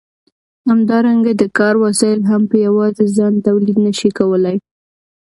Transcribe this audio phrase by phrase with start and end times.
[0.69, 4.57] همدارنګه د کار وسایل هم په یوازې ځان تولید نشي کولای.